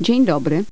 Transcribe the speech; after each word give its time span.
Dzień 0.00 0.24
dobry. 0.24 0.64